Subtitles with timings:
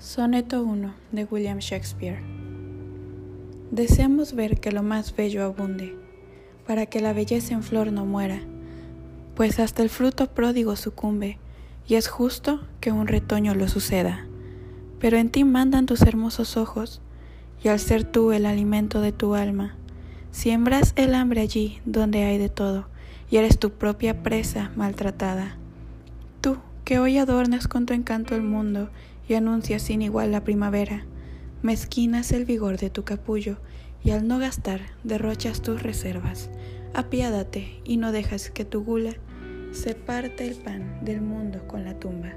[0.00, 2.22] Soneto 1 de William Shakespeare
[3.72, 5.96] Deseamos ver que lo más bello abunde,
[6.68, 8.40] para que la belleza en flor no muera,
[9.34, 11.40] pues hasta el fruto pródigo sucumbe,
[11.88, 14.24] y es justo que un retoño lo suceda.
[15.00, 17.00] Pero en ti mandan tus hermosos ojos,
[17.64, 19.74] y al ser tú el alimento de tu alma,
[20.30, 22.86] siembras el hambre allí donde hay de todo,
[23.32, 25.56] y eres tu propia presa maltratada.
[26.40, 28.90] Tú, que hoy adornas con tu encanto el mundo
[29.28, 31.04] y anuncias sin igual la primavera,
[31.62, 33.58] mezquinas el vigor de tu capullo
[34.02, 36.50] y al no gastar derrochas tus reservas.
[36.94, 39.14] Apiádate y no dejas que tu gula
[39.72, 42.32] se parte el pan del mundo con la tumba.